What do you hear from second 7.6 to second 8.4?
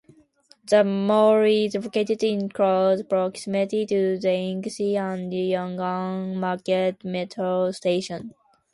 stations.